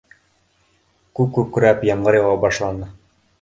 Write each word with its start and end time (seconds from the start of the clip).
Күк 1.19 1.29
күкрәп, 1.35 1.85
ямғыр 1.91 2.19
яуа 2.21 2.41
башланы. 2.47 2.91